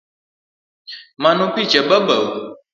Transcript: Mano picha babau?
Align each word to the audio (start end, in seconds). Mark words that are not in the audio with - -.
Mano 1.23 1.43
picha 1.53 1.81
babau? 1.89 2.25